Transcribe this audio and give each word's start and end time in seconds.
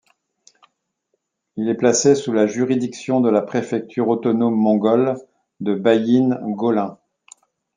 Il 1.57 1.69
est 1.69 1.75
placé 1.77 2.15
sous 2.15 2.33
la 2.33 2.47
juridiction 2.47 3.21
de 3.21 3.29
la 3.29 3.43
préfecture 3.43 4.07
autonome 4.07 4.55
mongole 4.55 5.15
de 5.59 5.75
Bayin'gholin. 5.75 6.97